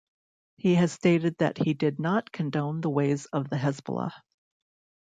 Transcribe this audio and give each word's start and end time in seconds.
He 0.57 0.73
has 0.73 0.91
stated 0.93 1.37
that 1.37 1.59
he 1.59 1.75
did 1.75 1.99
not 1.99 2.31
condone 2.31 2.81
the 2.81 2.89
ways 2.89 3.27
of 3.27 3.51
the 3.51 3.55
Hezbollah. 3.55 4.11